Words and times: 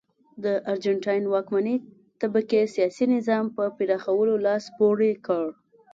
د 0.43 0.45
ارجنټاین 0.71 1.23
واکمنې 1.33 1.75
طبقې 2.21 2.61
سیاسي 2.75 3.05
نظام 3.15 3.45
په 3.55 3.63
پراخولو 3.77 4.33
لاس 4.45 4.63
پورې 4.77 5.11
کړ. 5.25 5.45